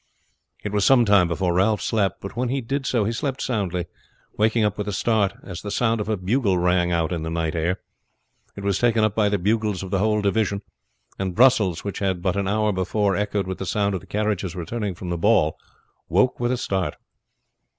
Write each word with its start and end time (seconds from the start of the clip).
It 0.63 0.71
was 0.71 0.83
some 0.83 1.05
time 1.05 1.27
before 1.27 1.53
Ralph 1.53 1.79
slept, 1.79 2.21
but 2.21 2.35
when 2.35 2.49
he 2.49 2.59
did 2.59 2.87
so 2.87 3.05
he 3.05 3.11
slept 3.11 3.39
soundly, 3.39 3.85
waking 4.35 4.63
up 4.63 4.75
with 4.75 4.87
a 4.87 4.91
start 4.93 5.35
as 5.43 5.61
the 5.61 5.69
sound 5.69 6.01
of 6.01 6.09
a 6.09 6.17
bugle 6.17 6.57
rang 6.57 6.91
out 6.91 7.11
in 7.11 7.21
the 7.21 7.29
night 7.29 7.53
air. 7.53 7.79
It 8.55 8.63
was 8.63 8.79
taken 8.79 9.03
up 9.03 9.13
by 9.13 9.29
the 9.29 9.37
bugles 9.37 9.83
of 9.83 9.91
the 9.91 9.99
whole 9.99 10.21
division, 10.23 10.63
and 11.19 11.35
Brussels, 11.35 11.83
which 11.83 11.99
had 11.99 12.23
but 12.23 12.35
an 12.35 12.47
hour 12.47 12.71
before 12.71 13.15
echoed 13.15 13.45
with 13.45 13.59
the 13.59 13.65
sound 13.67 13.93
of 13.93 14.01
the 14.01 14.07
carriages 14.07 14.55
returning 14.55 14.95
from 14.95 15.11
the 15.11 15.19
ball, 15.19 15.55
woke 16.09 16.39
with 16.39 16.51
a 16.51 16.57
start. 16.57 16.95